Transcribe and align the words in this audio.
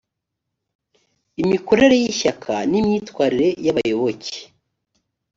imikorere 1.43 1.95
y’ishyaka 2.03 2.53
n’imyitwarire 2.71 3.47
y’abayoboke 3.65 4.35